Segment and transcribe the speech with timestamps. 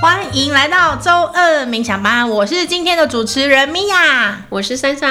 [0.00, 5.10] 欢迎来到周二冥想班，我是今天的主持人米娅，我是珊珊。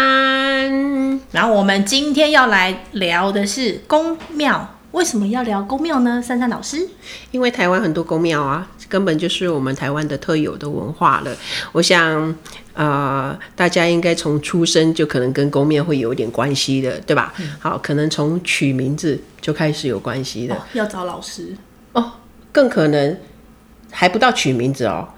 [1.31, 6.23] 然后我们今天要来聊的是宫庙，为什么要聊宫庙呢？
[6.25, 6.87] 珊珊老师，
[7.31, 11.35] 因为台湾很多宫庙啊，根本就是我们台湾的特有的文化了。
[11.73, 12.33] 我想，
[12.73, 17.33] 呃，大家应该从出生就可能跟宫庙会有一点关系的，对吧？
[17.39, 21.57] 嗯、好，可能从取名字就开始有关系的、哦，要找老师
[21.91, 22.13] 哦，
[22.53, 23.17] 更可能。
[23.99, 25.09] 还不到取名字哦，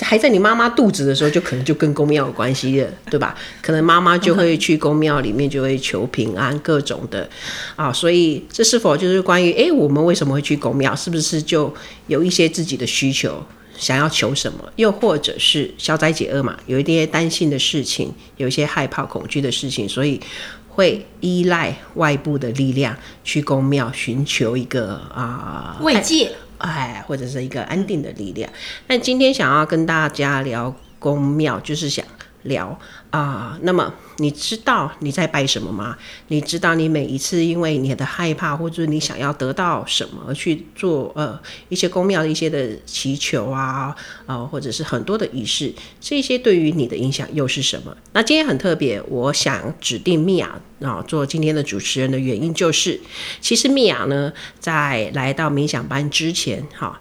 [0.00, 3.34] 还在你妈妈肚子的时候，就可能就跟宫庙有关系了，对吧？
[3.60, 7.28] 可能妈妈就会去宫庙里面，就会求平安各种的
[7.74, 7.92] 啊。
[7.92, 10.94] 所以这是否就是关于哎，我们为什么会去宫庙？
[10.94, 11.74] 是不是就
[12.06, 13.44] 有一些自己的需求，
[13.76, 14.58] 想要求什么？
[14.76, 16.56] 又或者是消灾解厄嘛？
[16.66, 20.20] 有一些担心的事情，有一些害怕恐惧的事情，所以
[20.68, 26.30] 会依赖外部的力量去宫庙寻求一个啊慰藉。
[26.58, 28.50] 哎，或者是一个安定的力量。
[28.86, 32.04] 那今天想要跟大家聊宫庙，就是想
[32.44, 32.78] 聊
[33.10, 35.96] 啊、那么你知道你在拜什么吗？
[36.28, 47.96] 你知道你每一次因为你的害怕，或者你想要得到什么去做呃一些宫庙的一些的祈求啊，呃，或者是很多的仪式，这些对于你的影响又是什么？
[48.12, 53.00] 那今天很特别，我想指定米娅啊做今天的主持人的原因就是，
[53.40, 57.00] 其实米娅呢在来到冥想班之前，哈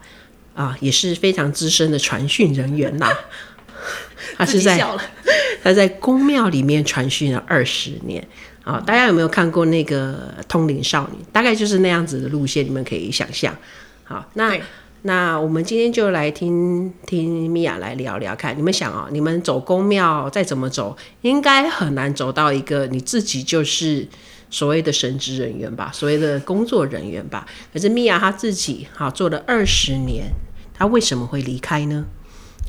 [0.55, 3.11] 啊也是非常资深的传讯人员呐。
[4.35, 4.83] 他是在
[5.63, 8.25] 他在宫庙里面传讯了二十年
[8.63, 8.81] 啊！
[8.85, 11.23] 大家有没有看过那个《通灵少女》？
[11.31, 13.55] 大概就是那样子的路线，你们可以想象。
[14.03, 14.57] 好，那
[15.03, 18.57] 那我们今天就来听听米娅来聊聊看。
[18.57, 24.07] 你们想啊，你们走宫庙再怎么走，应该很难走到一个你自己就是
[24.49, 27.45] 所谓的神职人员吧，所谓的工作人员吧。
[27.73, 30.25] 可是米娅她自己好做了二十年，
[30.73, 32.05] 她为什么会离开呢？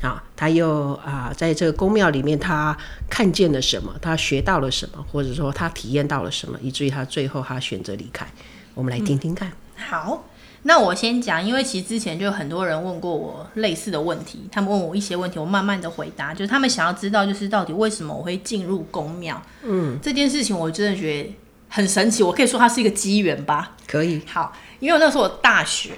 [0.01, 2.77] 啊，他又啊，在这个宫庙里面，他
[3.09, 3.93] 看见了什么？
[4.01, 5.05] 他学到了什么？
[5.11, 6.57] 或者说他体验到了什么？
[6.61, 8.25] 以至于他最后他选择离开。
[8.73, 9.49] 我们来听听看。
[9.49, 9.83] 嗯。
[9.89, 10.25] 好，
[10.63, 19.41] 那我先讲，因为其实之前就有很多人问过我类似的问题，他们问我一些问题，我慢慢的回答，就是他们想要知道，就是到底为什么我会进入宫庙？
[19.63, 21.35] 嗯，这件事情我真的觉得
[21.67, 23.75] 很神奇，我可以说它是一个机缘吧？
[23.85, 24.21] 可以。
[24.25, 25.91] 好，因为我那时候我大学。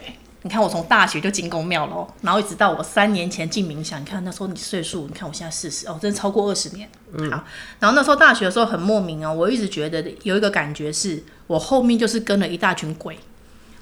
[0.44, 4.02] 你看我从大学就进宫庙了，然后一直到我三年前进冥想。
[4.02, 6.90] 你看那时候你岁数，你看我现在四十哦，真的超过二十年。
[7.14, 7.44] 嗯，好。
[7.80, 13.18] 然后那时候大学的时候很莫名哦，我一直觉得有一个感觉是，我后面就是跟了一大群鬼。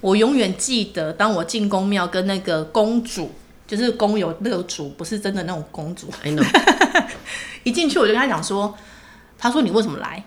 [0.02, 3.32] 我永远记得，当我进宫庙跟那个公主，
[3.66, 6.08] 就是宫有那个主，不是真的那种公主。
[6.22, 6.44] I know。
[7.64, 8.74] 一进去我就跟他讲说，
[9.38, 10.22] 他说你为什么来？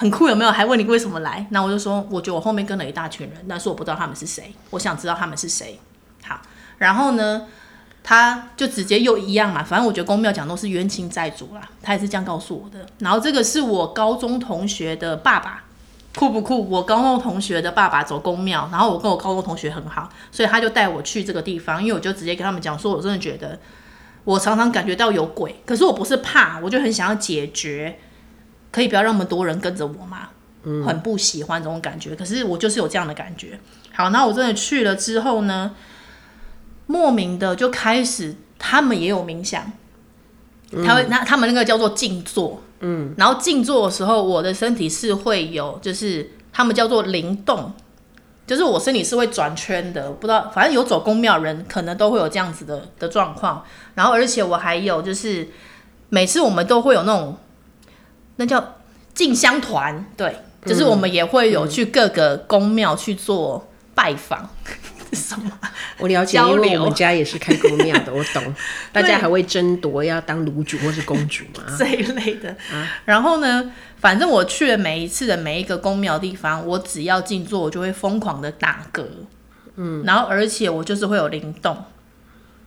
[0.00, 0.50] 很酷有没有？
[0.50, 1.46] 还问你为什么来？
[1.50, 4.50] 那我就说，我觉得我后面跟了一大群人，但是我不知道他们是谁。
[4.70, 5.78] 我想知道他们是谁。
[6.24, 6.40] 好，
[6.78, 7.42] 然后呢，
[8.02, 9.62] 他就直接又一样嘛。
[9.62, 12.86] 反正我觉得宫庙讲都是冤亲债主啦，他也是这样告诉我的。
[13.00, 15.64] 然后这个是我高中同学的爸爸，
[16.14, 16.66] 酷不酷？
[16.70, 21.78] 我高中同学的爸爸走宫庙，然后我跟我高中同学很好，所以他就带我去这个地方。
[21.82, 23.58] 因为我就直接跟他们讲说，我真的觉得
[24.24, 27.98] 我常常感觉到有鬼，可是我不是怕，我就很想要解决。
[28.70, 30.28] 可以不要让那么多人跟着我吗？
[30.62, 32.14] 嗯，很不喜欢这种感觉。
[32.14, 33.58] 可是我就是有这样的感觉。
[33.94, 35.74] 好，那我真的去了之后呢，
[36.84, 39.72] 莫名的就开始，他们也有冥想。
[40.84, 42.62] 他会，那他们那个叫做静坐。
[42.80, 47.72] 嗯，然后静坐的时候，我的身体是会有，就是他们叫做灵动，
[48.46, 50.10] 就是我身体是会转圈的。
[50.10, 53.64] 不知道，反正有走宫庙人可能都会有这样子的的状况。
[53.94, 55.48] 然后，而且我还有就是，
[56.10, 57.38] 每次我们都会有那种。
[58.36, 58.76] 那叫
[59.14, 64.48] 进香团，对，就是我们也会有去各个宫庙去做拜访。
[64.66, 64.72] 嗯、
[65.12, 65.50] 什么？
[65.98, 68.54] 我了解，因为我们家也是开宫庙的，我懂。
[68.92, 71.64] 大家还会争夺要当炉主或是公主吗？
[71.76, 72.50] 这一类的。
[72.72, 79.04] 啊、然后呢，反正我去了每一次的每一个宫庙地方，我只要静坐，我就会疯狂的打嗝。
[79.76, 81.76] 嗯，然后而且我就是会有灵动。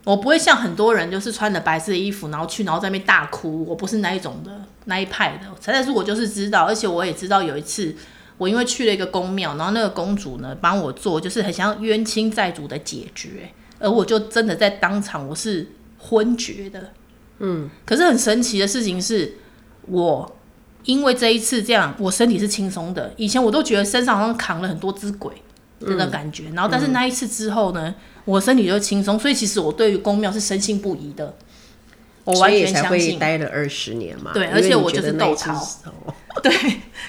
[0.06, 3.64] 我不会像很多人，就是穿着白色的衣服，然后去，然后在那边大哭。
[3.66, 4.52] 我不是那一种的，
[4.86, 5.48] 那一派的。
[5.66, 7.96] 但是，我就是知道，而且我也知道有一次，
[8.38, 16.92] 我因为去了一个宫庙，然后那个公主呢帮我做，就是很像冤亲债主的解决，而我就真的在当场我是昏厥的。
[17.40, 19.36] 嗯，可是很神奇的事情是，
[19.88, 20.36] 我
[20.84, 23.14] 因为这一次这样，我身体是轻松的。
[23.16, 25.32] 以前我都觉得身上好像扛了很多只鬼。
[25.86, 27.96] 这个感觉，然后但是那一次之后呢，嗯、
[28.26, 31.36] 我身体就轻松，所以其实我对于公庙是深信不疑的。
[32.26, 33.20] 我完全相信。
[33.20, 35.54] 待了二十年嘛，对，而且我就是豆桃。
[36.42, 36.54] 对，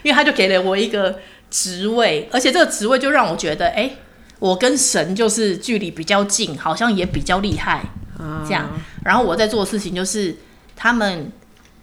[0.03, 3.93] 因为他就给了我一个职位，而且这个职位就让我觉得，哎，
[4.41, 7.85] 我跟神就是距离比较近，好像也比较厉害。
[8.45, 8.69] 这样。
[9.05, 10.37] 然后我在做的事情就是
[10.75, 11.31] 他们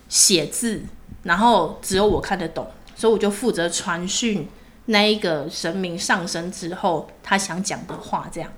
[0.10, 0.82] 写字，
[1.24, 4.46] 然后只有我看得懂，所以我就负责传讯
[4.92, 8.52] 那一个神明上身之后他想讲的话，这样。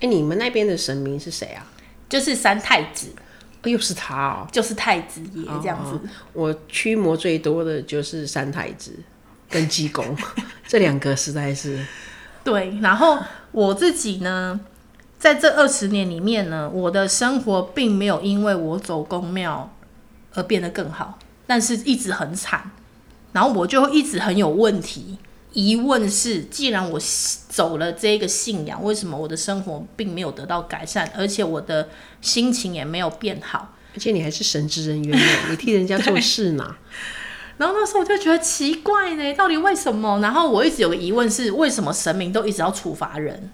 [0.00, 1.66] 哎，你们那边的神明是谁啊？
[2.08, 3.08] 就是三太子。
[3.64, 5.90] 又是他哦，就是太子爷这样子。
[5.92, 6.00] 哦、
[6.32, 8.90] 我驱魔最多的就是三太子
[9.50, 10.16] 跟济公，
[10.66, 11.84] 这两个实在是。
[12.42, 13.18] 对，然后
[13.52, 14.58] 我自己呢，
[15.18, 19.70] 在这二十年里面呢，我的生活并没有因为我走公庙
[20.32, 22.70] 而变得更好，但是一直很惨，
[23.32, 25.18] 然后我就一直很有问题。
[25.52, 27.00] 疑问是，既然我
[27.48, 31.88] 走了这个信仰，为什么我的生活并没有得到改善，而且我的
[32.20, 33.74] 心情也没有变好？
[33.94, 36.76] 而且你还是神职人员呢，你替人家做事呢。
[37.58, 40.20] 然后那时候我就觉得奇怪呢，到底为什么？
[40.20, 43.50] 然后我一直有个疑问是，为什么神明都一直要处罚人？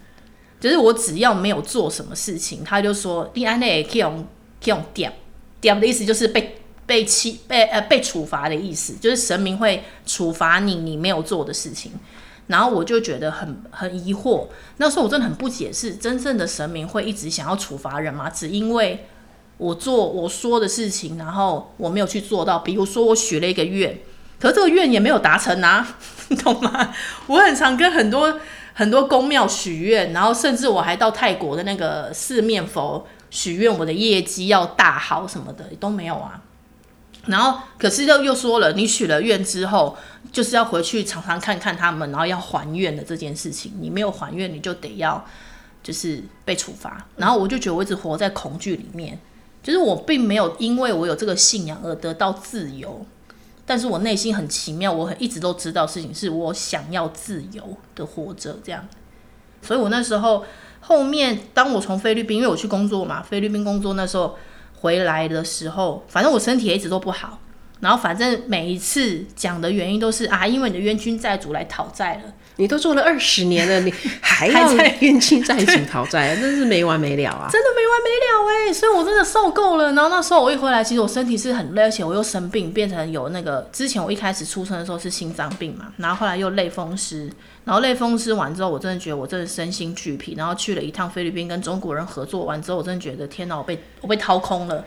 [0.59, 4.27] 就是我只要没有做什么事情，他就说你安内可以用
[4.63, 5.13] 可以用点
[5.59, 6.61] 点的意思就是被。
[6.87, 11.91] 被欺被呃被处罚的意思，就是神明会处罚你你没有做的事情，
[12.47, 14.47] 然后我就觉得很很疑惑。
[14.77, 18.29] 那时候我真的很不解释，真正的神明会一直想要处罚人吗？
[18.29, 19.05] 只因为
[19.57, 22.59] 我做我说的事情，然后我没有去做到。
[22.59, 23.99] 比如说我许了一个愿，
[24.39, 25.97] 可这个愿也没有达成啊，
[26.29, 26.93] 你懂吗？
[27.27, 28.39] 我很常跟很多
[28.73, 36.41] 很多宫庙许愿，然后甚至我还到泰国的那个四面佛许愿，我的业绩要大好什么的都没有啊。
[37.27, 39.97] 然后，可是又又说了，你许了愿之后，
[40.31, 43.73] 就是要回去常常看看他们，然后要还愿的这件事情。
[43.81, 45.25] 你没有还愿，你就得要
[45.83, 47.05] 就是被处罚。
[47.17, 49.19] 然后我就觉得我一直活在恐惧里面，
[49.61, 53.05] 就是我并没有因为我有这个信仰而得到自由，
[53.65, 58.87] 但是我内心很奇妙，我很一直都知道事情是我想要自由的活着这样。
[59.61, 60.45] 所以我那时候
[60.79, 64.37] 后面，当我从菲律宾，因为我去工作嘛，菲律宾工作那时候。
[64.79, 67.39] 回来的时候，反正我身体也一直都不好，
[67.79, 72.33] 然后反正每一次讲的原因都是啊，因为你的冤亲债主来讨债了。
[72.59, 77.47] 你都做了二十年了，你 还要冤亲债主讨债，真是没完没了啊！
[77.53, 79.93] 真的没完没了哎、欸，所以我真的受够了。
[79.93, 87.29] 然后那时候我一回来，其实我身体是很累，而且我又生病，变成有那个之前我一开始出生的时候是心脏病嘛，然后后来又类风湿，
[87.67, 90.35] 然后类风湿完之后，我真的觉得我真的身心俱疲。
[90.35, 94.85] 然后去了一趟菲律宾跟中国人合作完之后，我真的觉得天哪，我被我被掏空了。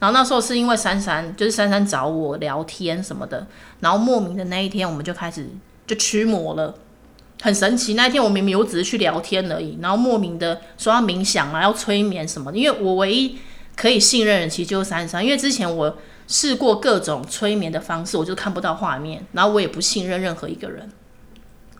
[0.00, 3.46] 然后那时候是因为珊珊，就是珊珊找我聊天什么的，
[3.80, 5.46] 然后莫名的那一天我们就开始
[5.86, 6.74] 就驱魔了。
[7.42, 12.56] 很神奇，那一天我明明我只是去聊天而已，然后莫名的说要冥想啊，要催眠什么的。
[12.56, 13.36] 因为我唯一
[13.76, 20.90] 可以信任的其实就是珊珊，因为之前我试过各种催眠的方式，我就看不到画面，然后我也不信任任何一个人。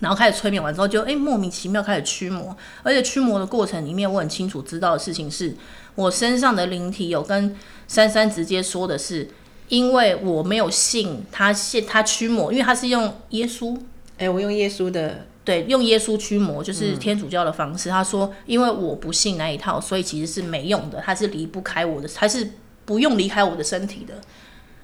[0.03, 5.55] 然后开始催眠完之后就，就诶莫名其妙开始驱魔，而且驱魔的过程里面，我很清楚知道的事情是，
[5.95, 7.57] 我身上的灵体有跟
[7.87, 9.31] 珊珊直接说的是，
[9.69, 13.79] 因为我没有信他信他驱魔，因为他是用耶稣，
[14.19, 15.27] 诶我用耶稣的。
[15.45, 17.91] 对，用耶稣驱魔就是天主教的方式。
[17.91, 22.53] 嗯、他说，因为我不信那一套，所以其实是没用的，他是离不开我的，他是
[22.85, 24.15] 不用离开我的身体的。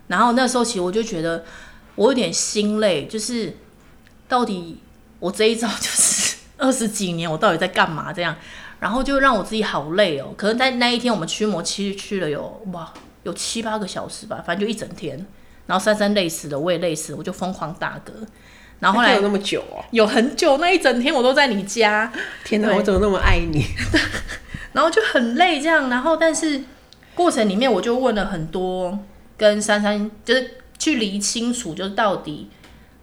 [0.08, 1.44] 然后那时候其实我就觉得
[1.94, 3.56] 我有点心累，就是
[4.26, 4.78] 到底
[5.18, 8.34] 我这一招就是 二十几年我到底在干嘛这样，
[8.80, 10.34] 然后就让我自己好累哦。
[10.36, 12.92] 可能在那一天我们驱魔其实去了有哇
[13.24, 15.26] 有七八个小时吧，反正就一整天。
[15.66, 18.10] 然后珊珊累死了，我也累死了，我就疯狂打嗝。
[18.80, 22.10] 然后后来有那么久哦，有很久，那一整天我都在你家。
[22.44, 23.64] 天哪，我怎么那么爱你？
[24.72, 26.62] 然后就很累这样，然后但是
[27.14, 28.98] 过程里面我就问了很多，
[29.36, 32.48] 跟珊珊就是去理清楚，就是到底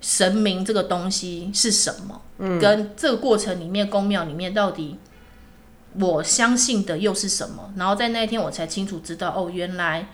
[0.07, 4.99] 神明这个东西是什么，嗯，跟这个过程里面宫庙里面到底
[5.99, 7.73] 我相信的又是什么？
[7.75, 10.09] 然后在那一天我才清楚知道，哦，原来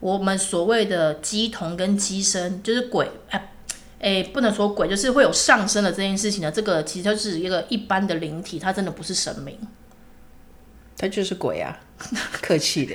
[0.00, 3.52] 我们所谓的鸡童跟鸡身就是鬼，哎。
[4.00, 6.52] 哎，不能说鬼，就是会有上升的这件事情呢。
[6.52, 9.58] 这个其实就是一个一般的灵体，它真的不是神明，
[10.96, 11.76] 它就是鬼啊！
[12.40, 12.94] 客气的。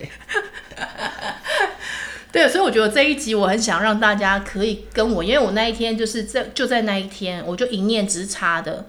[2.34, 8.88] 对，所以我觉得这一集我很想让大家可以跟我，因为我那一天就是在就在那一天，我就一念之差的，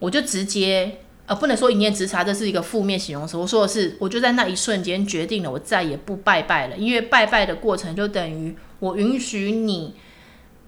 [0.00, 3.36] 我就直接呃，不能说一念之差，这是一个负面形容词。
[3.36, 9.94] 我说的是，我就在那一瞬间决定了，我再也不拜拜了，因为拜拜的过程就等于我允许你。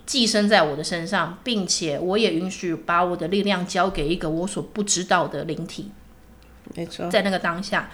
[0.04, 5.92] 寄生在我的身上，并且我也允许把我的力量交给一个我所不知道的灵体。
[6.74, 7.88] 没错，在那个当下，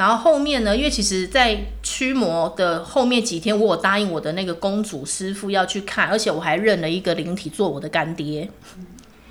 [0.00, 0.74] 然后后面呢？
[0.74, 8.48] 因为其实，在驱魔的后面几天，我有答应我的那个公主师傅要去看，而且我还认了一个灵体做我的干爹。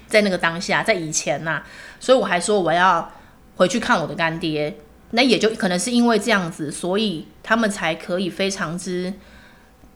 [0.07, 1.63] 在那个当下，在以前呐、
[1.99, 3.11] 所以我还说我要
[3.55, 4.75] 回去看我的干爹。
[5.09, 9.11] 那也就可能是因为这样子，所以他们才可以非常之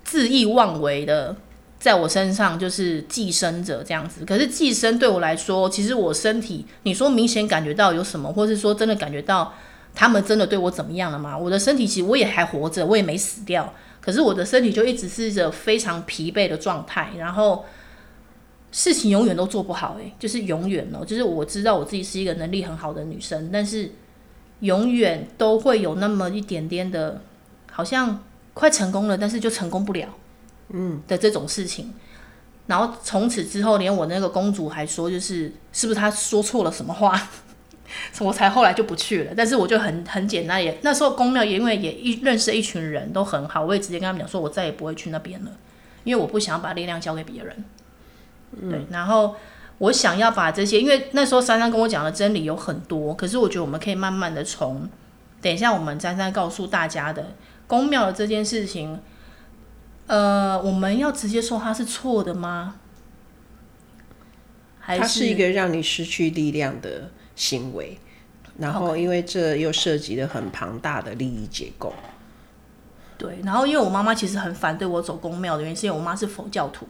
[0.03, 1.35] 恣意妄为的
[1.77, 4.25] 在我身上就是寄生者这样子。
[4.25, 9.53] 可是寄生对我来说，其实我身体，你说明显感觉到有什么，或是说真的感觉到
[9.93, 11.37] 他们真的对我怎么样了吗？
[11.37, 17.65] 我的身体其实我也还活着，我也没死掉，可是我的身体就一直是一个非常疲惫的状态，然后
[18.71, 23.91] 事情永远都做不好，诶，就是永远哦，就是我知道我自己是一个能力很好的女生，但是。
[24.59, 27.19] 永远都会有那么一点点的，
[27.69, 28.23] 好像
[28.53, 30.07] 快成功了，但是就成功不了，
[30.69, 31.93] 嗯的这种事情。
[32.67, 37.29] 然后从此之后，连我那个公主还说，就是是不是她说错了什么话，
[38.19, 39.33] 我才后来就不去了。
[39.35, 45.51] 但是我就很很简单，也那时候公庙也因为也一认识一群人都很好，我也直接跟他们讲说，我再也不会去那边了，
[46.03, 47.63] 因为我不想把力量交给别人。
[48.61, 49.35] 嗯、对，然后。
[49.79, 54.87] 我想要把这些，因为那时候珊珊跟我讲的真理有很多，可是我觉得我们可以慢慢的从，
[55.41, 57.35] 等一下我们珊珊告诉大家的
[57.67, 59.01] 公庙的这件事情，
[60.05, 62.75] 呃，我们要直接说它是错的吗？
[64.79, 67.97] 还是它是一个让你失去力量的行为，
[68.57, 71.93] 然后因为这又涉及了很庞大的利益结构。
[73.17, 76.87] 对，然后因为我妈妈其实很反对我走公庙的原因，是因为我妈是佛教徒，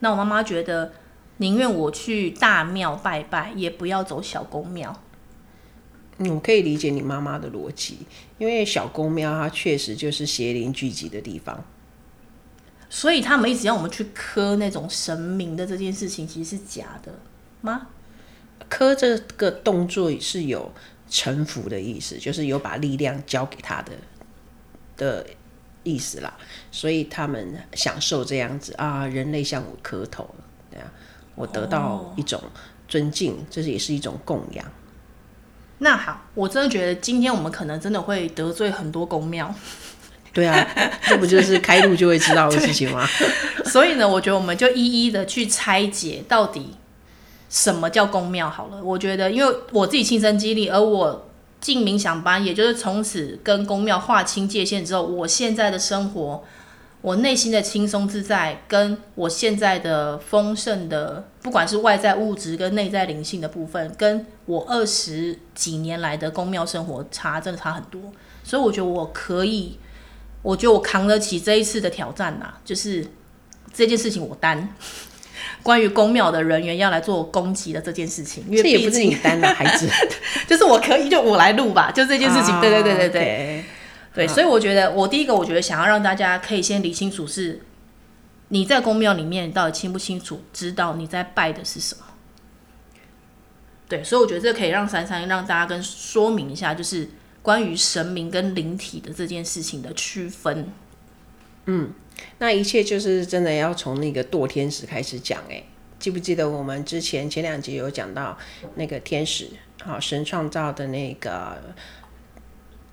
[0.00, 0.92] 那我妈妈觉得。
[1.42, 4.94] 宁愿我去大庙拜拜，也不要走小公庙。
[6.18, 8.00] 嗯，我可以理解你妈妈的逻辑，
[8.36, 11.64] 因为小公庙它确实就是邪灵聚集的地方，
[12.90, 17.10] 所以他们一直让我们去磕那种神明的这件事情，其实是假的
[17.62, 17.86] 吗？
[18.68, 20.72] 磕这个动作是有
[21.08, 23.92] 臣服的意思，就是有把力量交给他的
[24.96, 25.26] 的
[25.82, 26.32] 意思啦，
[26.70, 30.90] 所以他们享受这样子啊，人类向我磕头了，对啊。
[31.36, 32.42] 我得到一种
[32.86, 34.64] 尊敬，这是也是一种供养。
[35.78, 39.54] 那好，我真的觉得今天我们可能真的会得罪很多宫庙。
[40.34, 40.68] 对啊，
[41.08, 43.06] 这不就是开路就会知道的事情吗？
[43.64, 46.74] 所以呢，我觉得我们就一一的去拆解到底
[47.50, 48.82] 什么叫公庙好了。
[48.82, 51.28] 我觉得，因为我自己亲身经历，而我
[51.60, 56.42] 进冥想班，也就是从此跟公庙划清界限之后，我现在的生活。
[57.02, 67.98] 我内心的轻松自在，跟我现在的丰盛的，不管是外在物质跟内在灵性的部分，跟我二十几年来的公庙生活差，真的差很多。
[68.44, 69.78] 所以我觉得我可以，
[70.42, 73.06] 我觉得我扛得起这一次的挑战呐，就是
[73.72, 74.68] 这件事情我担。
[75.62, 79.88] 关于宫庙的人员要来做攻击的这件事情，因为这也不是你担的孩子，
[80.48, 82.60] 就是我可以，就我来录吧，就这件事情。
[82.60, 83.22] 对对对对对。
[83.22, 83.80] Okay.
[84.12, 87.60] 对，所以我觉得，我第一个，我觉得想要让大家可以先理清楚，是
[88.48, 92.02] 你在宫庙里面你到底清不清楚，知道你在拜的是什么？
[93.88, 97.08] 对，所以我觉得这可以让珊珊让大家跟说明一下，就是
[97.40, 100.72] 关于神明跟灵体的这件事情的区分。
[101.66, 101.92] 嗯，
[102.38, 105.42] 那一切就是真的要从那个堕天使开始讲。
[105.48, 105.62] 哎，
[105.98, 108.36] 记不记得我们之前前两集有讲到
[108.76, 109.48] 那个天使，
[109.82, 111.62] 好，神创造的那个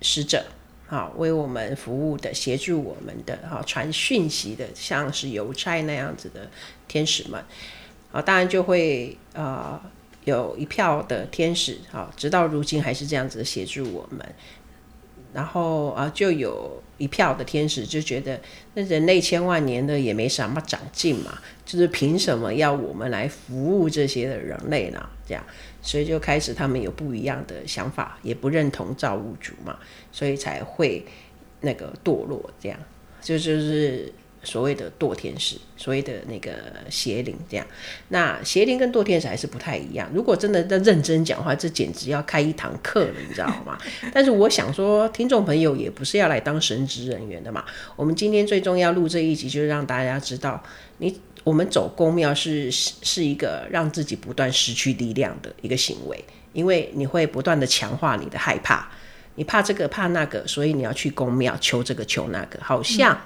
[0.02, 0.44] 使者。
[0.90, 6.50] 好，为我们服务的、协助我们的、哈传讯息的，像是邮差那样子的
[6.86, 7.44] 天使们，
[8.10, 9.78] 啊，当然就会啊、
[10.24, 14.34] 有一票的天使，啊，直到如今还是这样子协助我们。
[15.32, 18.40] 然后啊，就有一票的天使就觉得，
[18.74, 25.08] 那人类千万年的也没什么长进嘛，就是凭什么要我们来服务这些的人类呢？
[25.26, 25.44] 这样。
[25.80, 29.78] 所以就开始，他们有不一样的想法，也不认同造物主嘛，
[30.10, 31.04] 所以才会
[31.60, 32.78] 那个堕落，这样
[33.20, 36.50] 就就是所谓的堕天使，所谓的那个
[36.90, 37.66] 邪灵这样。
[38.08, 40.08] 那邪灵跟堕天使还是不太一样。
[40.14, 43.78] 如果真的在认真讲话，这简直要开一堂课了，你知道吗？
[44.12, 47.64] 但是我想说，听众朋友也不是要来当神职人员的嘛。
[47.96, 50.62] 我们今天最重要录这一集，就是让大家知道
[50.98, 51.20] 你。
[51.44, 58.86] 我们走宫庙是是一个让自己不断失去力量的一个行为，因为你会不断的强化你的害怕，
[59.36, 63.18] 你怕这个怕那个，所以你要去宫庙求这个求那个，好像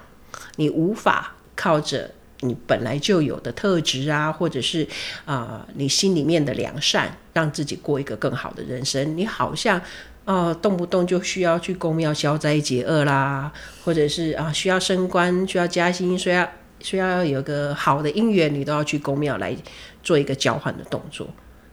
[0.57, 4.87] 你无法靠着你本来就有的特质啊，或者是
[5.25, 9.17] 啊、你心里面的良善，让自己过一个更好的人生。
[9.17, 9.81] 你好像
[10.25, 13.53] 啊、动不动就需要去宫庙消灾解厄啦，
[13.85, 16.49] 或者是啊需要升官、需要加薪、需要。
[16.85, 19.57] 需要有个好的姻缘，你都要去宫庙来
[20.03, 21.29] 做一个交换的动作。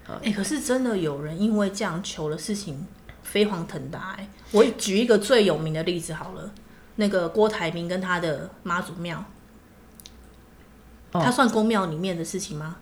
[0.06, 2.86] 啊，哎，可是真的有人因为这样求的事情
[3.24, 4.16] 飞黄腾达。
[4.20, 6.52] 哎，我举一个最有名的例子好了，
[7.00, 9.24] 那个郭台铭跟他的妈祖庙，
[11.14, 12.76] 他算宫庙里面的事情吗？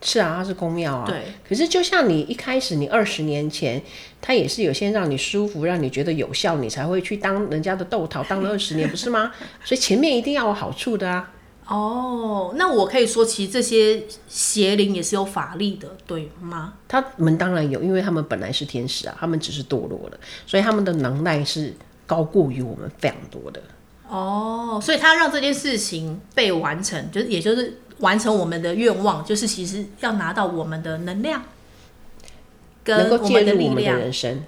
[0.00, 1.04] 是啊，它是宫庙啊。
[1.04, 1.22] 对。
[1.48, 3.82] 可是就像你一开始，你二十年前，
[4.20, 9.32] 它也是有些让你舒服，让你觉得有效，你才会去当人家的豆桃，当了二十年，不是吗？
[9.64, 11.32] 所以前面一定要有好处的啊。
[11.66, 16.74] 哦，那我可以说，其实这些邪灵也是有法力的，对吗？
[16.88, 21.72] 他们当然有，因为他们本来是天使啊，他们只是堕落了，所以他们的能耐是
[22.12, 23.62] 高过于我们非常多的。
[24.06, 31.42] 哦，所以他让这件事情被完成，就是也就是完成我们的愿望，就是其实要拿到我们的能量，
[32.84, 34.42] 跟我们的力量，能够介入我们的人生。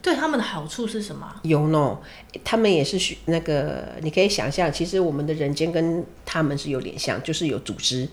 [0.00, 1.34] 对他们的好处是什么？
[1.42, 1.98] 有呢，
[2.44, 8.06] 他们也是许那个，你可以想象，其实我们的人间跟他们是有点像，就是有组织。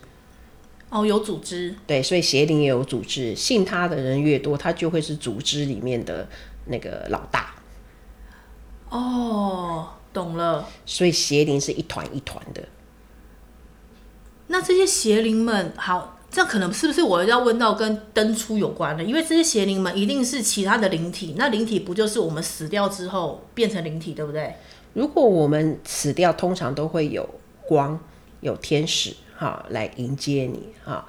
[0.89, 1.75] 哦，有组织。
[1.85, 6.27] 对，所以邪灵也有组织，信他的人越多，他就会是组织里面的
[6.65, 7.53] 那个老大。
[8.91, 10.69] 哦，懂了。
[10.85, 12.63] 所以邪灵是一团一团的。
[14.47, 16.19] 那这些邪灵们，好。
[16.33, 19.03] 这样可能是不是我要问到跟登出有关的？
[19.03, 24.55] 因为这些邪灵们一定是其他的灵体，那灵体不就是我们死掉之后变成灵体，对不对？
[24.93, 27.29] 如果我们死掉，通常都会有
[27.67, 27.99] 光，
[28.39, 31.05] 有天使哈来迎接你哈。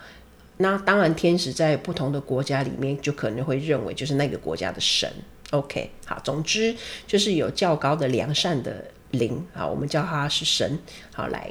[0.57, 5.09] 那当然，天使在不同的国家里面就可能会认为就是那个国家的神。
[5.52, 10.78] OK，好，总之就是有较高的良善的灵啊，我们叫他是神
[11.14, 11.50] 好来。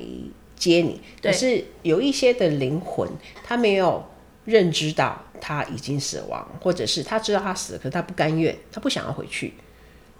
[0.61, 3.09] 接你，可是有一些的灵魂，
[3.43, 4.05] 他没有
[4.45, 9.55] 认知到他已经死亡，或者是他知道他死了，可是他不甘愿，他不想要回去，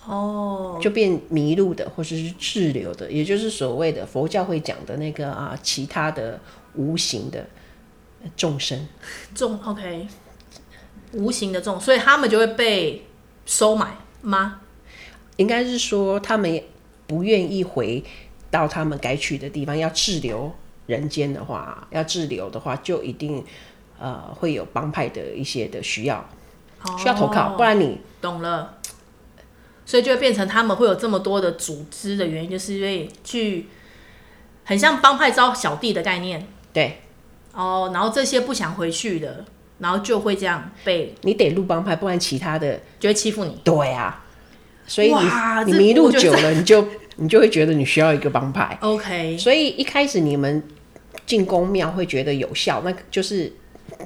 [0.04, 6.40] 哦，就变迷路的，或者是滞留的，也就是所谓的佛教会讲的那个啊，其他的
[6.74, 7.46] 无形的
[8.36, 8.88] 众生，
[9.36, 10.08] 众 OK，
[11.14, 13.06] 无形的众，所以他们就会被
[13.52, 14.62] 收买吗？
[15.36, 16.64] 应该是说他们
[17.06, 18.02] 不愿意回。
[18.52, 20.54] 到他们该去的地方，要滞留
[20.86, 23.42] 人间的话，要滞留的话，就一定
[23.98, 26.30] 呃会有帮派的一些的需要，
[26.98, 28.78] 需要投靠，不然你懂了。
[29.86, 33.68] 所以就会变成他们会有这么多的组织的原因，就是因为去
[34.66, 36.46] 很像帮派招小弟的概念。
[36.74, 37.00] 对，
[37.54, 39.46] 哦，然后这些不想回去的，
[39.82, 43.58] 然后就会这样被你得入帮派，不然其他的就会欺负你。
[43.66, 44.24] 对啊，
[44.88, 46.88] 所以你你迷路久了， 你就。
[47.18, 49.38] 你就会觉得你需要一个帮派，OK。
[49.38, 50.64] 所以一开始你们
[51.26, 53.52] 进宫庙会觉得有效，那就是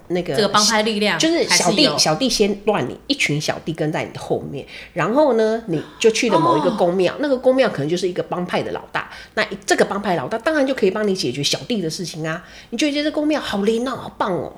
[0.07, 12.43] 那个这个帮派力量，就是小弟小弟先乱你，一群小弟跟在你的后面，然后呢，你就去了某一个宫庙，哦， 那个宫庙可能就是一个帮派的老大，那这个帮派老大当然就可以帮你解决小弟的事情啊。
[12.71, 14.51] 你就觉得这宫庙好灵哦，好棒哦，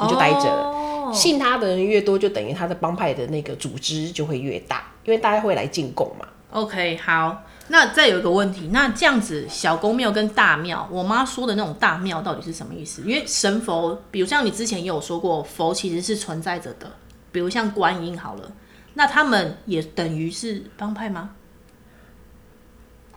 [0.00, 0.62] 你就待着了。
[0.70, 6.26] 哦，信他的人越多，就等于他的帮派的那个组织就会越大，因为大家会来进贡嘛。
[6.50, 7.42] OK，好。
[7.70, 13.02] 那再有一个问题，那这样子小公庙跟大庙，我妈说的那种大庙到底是什么意思？
[13.02, 16.90] 因为神佛，比如像你之前也有说过，佛其实是存在着的，
[17.30, 18.50] 比如像观音好了，
[18.94, 21.28] 那他们也等于是帮派吗？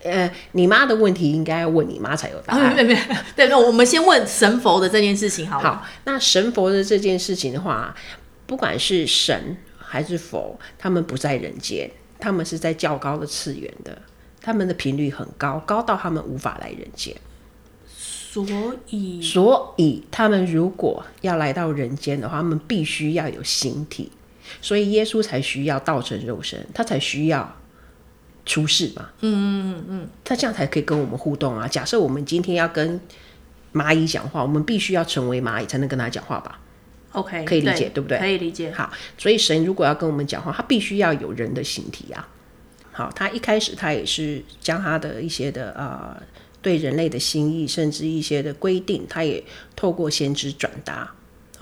[0.04, 2.76] 呃，你妈的问题应该要问你妈才有答案。
[2.76, 2.98] 对对
[3.36, 5.76] 对，那我们先问神佛的这件事情好了。
[5.76, 7.96] 好，那神佛的这件事情的话，
[8.46, 13.98] 不管是神还是佛，他们不在人间，他们是在较高的次元的。
[14.44, 17.16] 他们的频率很高，高到他们无法来人间，
[17.88, 24.12] 所以，所以他们如果要来到人间的话，他们必须要有形体，
[24.60, 27.56] 所以耶稣才需要道成肉身，他才需要
[28.52, 29.08] 出世嘛。
[29.22, 31.66] 嗯嗯嗯嗯，他这样才可以跟我们互动啊。
[31.66, 33.00] 假设我们今天要跟
[33.74, 36.60] 蚂蚁讲话，我们必须要成为蚂蚁才能跟他讲话吧
[37.14, 38.18] ？OK，可以理解对，对不对？
[38.20, 38.70] 可以理解。
[38.74, 42.28] 好，所以神如果要跟我们讲话，他必须要有人的形体啊。
[42.92, 46.22] 好，他一开始他也是将他的一些的呃
[46.62, 49.42] 对人类的心意，甚至一些的规定，他也
[49.78, 51.10] 透过先知转达。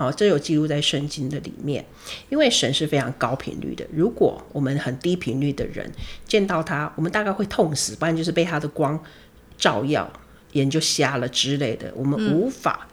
[0.00, 1.84] 好，这有记录在圣经的里面。
[2.30, 5.92] 因为神是非常高频率的，如果我们很低频率的人
[6.26, 9.04] 见到他，我们大概会痛死，不然就是被他的光
[9.58, 10.10] 照耀，
[10.52, 12.88] 眼就瞎了之类的，我们无法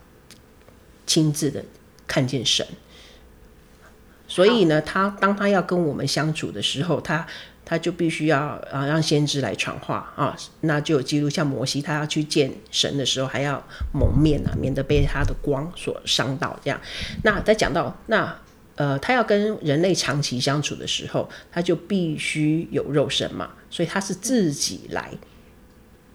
[1.06, 1.64] 亲自的
[2.06, 2.68] 看见神。
[2.70, 3.88] 嗯、
[4.28, 7.26] 所以呢，他当他要跟我们相处的时候，他。
[7.70, 8.40] 他就必须要
[8.72, 13.62] 啊让先知来传话啊，那就有记录，像摩西他要去见神的时候，还要
[13.94, 16.58] 蒙面啊，免得被他的光所伤到。
[16.64, 16.80] 这样，
[17.24, 18.40] 那再讲到那
[18.76, 25.12] 呃，他要跟人类长期相处的时候，他就必须有肉身嘛，所以他是自己来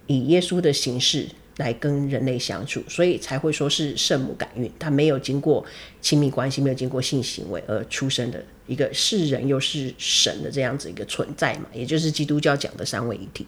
[0.06, 1.28] 以耶稣的形式。
[1.62, 5.64] 来跟人类相处，所以才会说是圣母感孕，他没有经过
[6.00, 13.46] 亲密关系，没有经过性行为而出生的一个是人又是神的这样子一个存在嘛，也就是基督教讲的三位一体。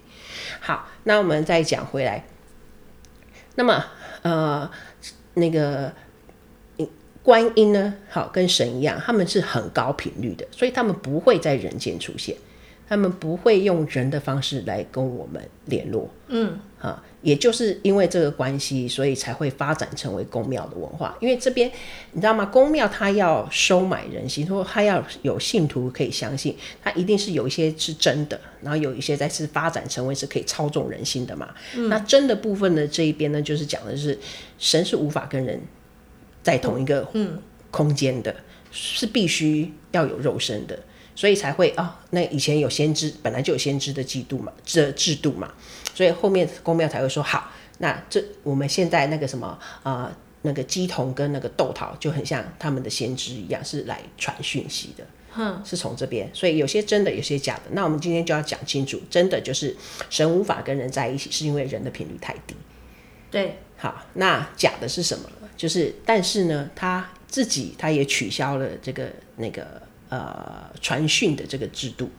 [0.61, 2.24] 好，那我们再讲回来，
[3.57, 3.85] 那么
[4.22, 4.70] 呃，
[5.35, 5.92] 那个
[7.22, 12.37] 观音呢，好跟神一样，他们是很高频率的，所以他们不会在人间出现，
[12.88, 16.09] 他们不会用人的方式来跟我们联络。
[16.29, 21.16] 嗯，啊，也就是因为这个关系，所以才会发展成为公庙的文化。
[21.20, 21.70] 因为这边
[22.12, 22.44] 你知道吗？
[22.47, 31.55] 公庙它要收买人心，说它要有信徒可以相信，它一定是有一些是真的，然后有一些再是发展成为是可以操纵人心的嘛。
[31.77, 34.18] 嗯，那真的部分的，这一边呢，就是讲的是
[34.59, 35.61] 神是无法跟人。
[36.42, 37.09] 在同一个
[37.70, 38.37] 空间的，
[38.70, 40.79] 是必须要有肉身的，
[41.14, 41.87] 所以才会啊、哦。
[42.11, 45.53] 那以前有先知，本来就有先知的制度嘛，这制度嘛，
[45.94, 47.50] 所以后面公庙才会说好。
[47.79, 55.05] 那这我们现在那个什么啊、呃，那个鸡童跟那个豆桃就很像他们的先知一样，是来传讯息的。
[55.37, 57.62] 嗯，是从这边，所以有些真的，有些假的。
[57.72, 59.77] 那我们今天就要讲清楚，真的就是
[60.09, 62.55] 神无法跟人在一起，是因为人的频率太低。
[63.33, 65.29] 对，好，那假的是什么？
[65.57, 72.11] 就是，但是呢，他自己他也取消了这个那个呃传讯的这个制度。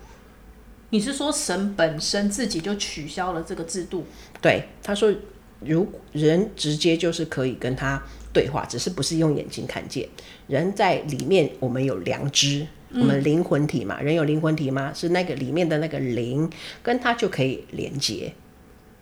[0.89, 4.05] 你是说神本身自己就取消了这个制度？
[4.41, 5.13] 对，他说，
[5.59, 10.07] 如人直接就是可以跟他对话，只是不是用眼睛看见。
[10.47, 14.93] 人在里面，我们有良知，我们灵魂体嘛，嗯、人有灵魂体吗？
[14.93, 16.49] 是那个里面的那个灵，
[16.83, 18.33] 跟他就可以连接。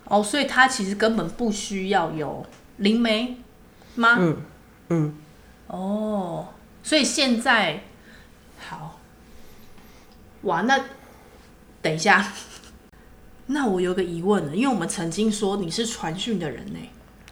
[0.06, 2.46] 哦，所以他其实根本不需要有
[2.78, 3.38] 灵媒。
[3.96, 4.18] 吗？
[4.20, 4.38] 嗯
[4.90, 5.16] 嗯，
[5.68, 6.48] 哦，
[6.82, 7.84] 所以现在
[8.80, 9.00] 好，
[10.44, 10.80] 哇，那
[11.82, 12.34] 等一下，
[13.48, 16.80] 那我有个疑问了，因为我们曾经说你是传讯的人呢，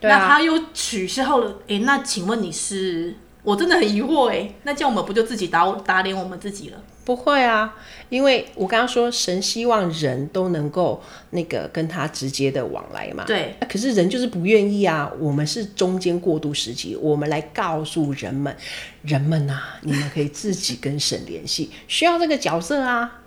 [0.01, 3.15] 那他又取消了，哎，那请问你是？
[3.43, 6.84] 我真的很疑惑哎，那这样我们不就自己打打脸我们自己了？
[7.04, 7.76] 不会啊，
[8.10, 13.24] 因为我刚刚说神希望人都能够那个跟他直接的往来嘛。
[13.26, 15.12] 对，可是人就是不愿意啊。
[15.20, 18.56] 我们是中间过渡时期，我们来告诉人们，
[19.02, 23.20] 人们呐、啊，你们可以自己跟神联系， 需要这个角色啊。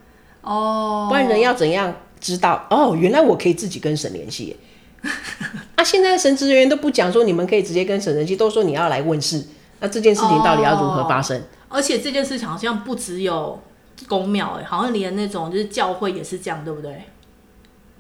[0.43, 2.67] 哦，不然人要怎样知道？
[2.71, 4.57] 哦，原来我可以自己跟神联系。
[5.75, 9.45] 啊，现在神职人员都不讲说你们可以直接跟神联系，都说你要来问事。
[9.81, 11.37] 那这件事情到底要如何发生？
[11.39, 13.61] 哦、而且这件事情好像不只有
[14.07, 16.93] 公庙，哎，好像连那种就是教会也是这样，对不对？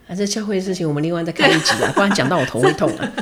[0.09, 3.13] 啊，这教会的事情，我们另外再开一集啊， 不然讲到我头会痛了。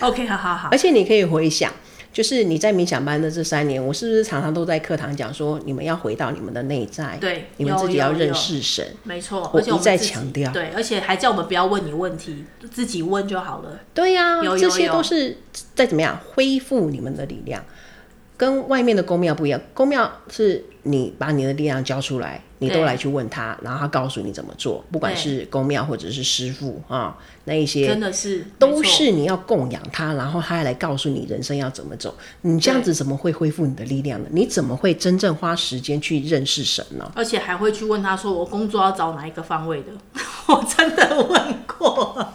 [0.00, 0.68] OK，好好好。
[0.70, 1.72] 而且你可以回想。
[2.12, 13.80] 就是你在冥想班的这三年，我是不是常常都在课堂讲说，你们要回到你们的内在，对，你们自己要认识神，没错，我一再强调，对，而且还叫我们不要问你问题，自己问就好了。
[13.92, 15.36] 对呀、啊，这些都是
[15.74, 17.62] 在怎么样恢复你们的力量。
[18.36, 32.14] 跟外面的公庙不一样，公庙是你把你的力量交出来，你都来去问他，然后他告诉你怎么做，不管是公庙或者是师傅啊，那一些真的是都是你要供养他，然后他还来告诉你人生要怎么走。
[32.42, 34.28] 你这样子怎么会恢复你的力量呢？
[34.30, 37.10] 你怎么会真正花时间去认识神呢？
[37.14, 39.92] 而且还会去问他说：“我工作要找哪一个方位的？”
[40.48, 42.28] 我真的问过。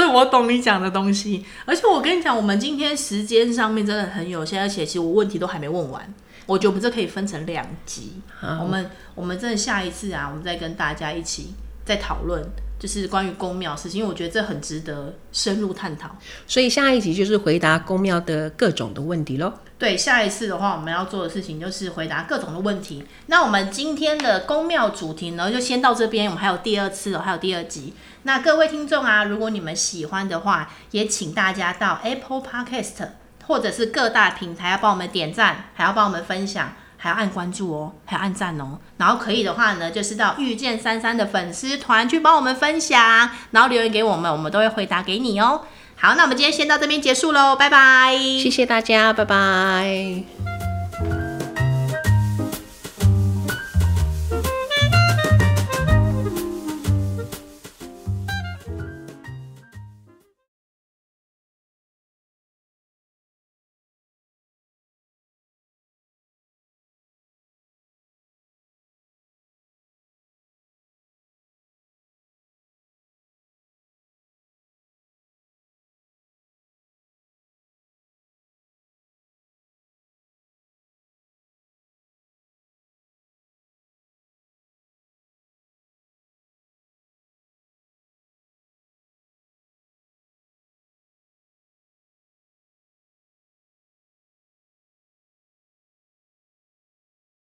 [0.00, 6.14] 所以我懂你讲的东西，而且我跟你讲，我们今天时间上面真的很有限，而且其实我问题都还没问完。
[6.46, 11.52] 我觉得我们这可以分成两集，我们我们真的下一次啊，我们再跟大家一起
[11.84, 12.42] 再讨论，
[12.80, 16.16] 就是关于宫庙的事情，因为我觉得这很值得深入探讨。
[16.46, 19.52] 所以下一集就是回答宫庙的各种的问题喽。
[19.78, 23.04] 对，下一次的话，我们要做的事情就是回答各种的问题。
[23.26, 26.26] 那我们今天的宫庙主题呢，就先到这边。
[26.26, 27.94] 我们还有第二次哦，还有第二集。
[28.22, 33.08] 那各位听众啊，如果你们喜欢的话，也请大家到 Apple Podcast
[33.46, 38.78] 或者是各大平台要帮我们点赞，还要帮我们分享，还要按关注哦，还要按赞哦。
[38.98, 45.62] 然后可以的话呢，就是到遇见三三的粉丝团去帮我们分享，然后留言给我们，我们都会回答给你哦。
[45.96, 48.16] 好，那我们今天先到这边结束喽，拜拜。
[48.16, 50.69] 谢谢大家，拜拜。